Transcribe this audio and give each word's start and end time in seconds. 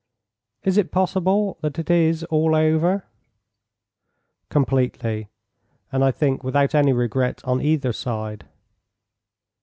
"Is 0.63 0.79
it 0.79 0.89
possible 0.89 1.59
that 1.61 1.77
it 1.77 1.87
is 1.91 2.23
all 2.31 2.55
over?" 2.55 3.05
"Completely, 4.49 5.29
and 5.91 6.03
I 6.03 6.09
think 6.09 6.43
without 6.43 6.73
any 6.73 6.91
regret 6.91 7.39
on 7.45 7.61
either 7.61 7.93
side." 7.93 8.47